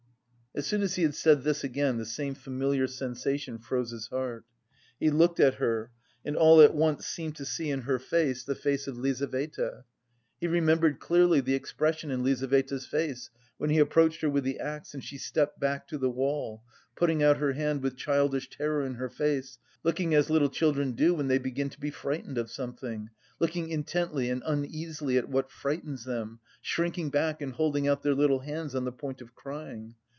[0.53, 4.43] As soon as he had said this again, the same familiar sensation froze his heart.
[4.99, 5.91] He looked at her
[6.25, 9.85] and all at once seemed to see in her face the face of Lizaveta.
[10.41, 13.29] He remembered clearly the expression in Lizaveta's face,
[13.59, 16.63] when he approached her with the axe and she stepped back to the wall,
[16.97, 21.13] putting out her hand, with childish terror in her face, looking as little children do
[21.13, 23.09] when they begin to be frightened of something,
[23.39, 28.39] looking intently and uneasily at what frightens them, shrinking back and holding out their little
[28.41, 29.95] hands on the point of crying.